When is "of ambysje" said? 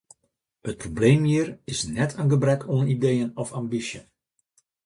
3.41-4.01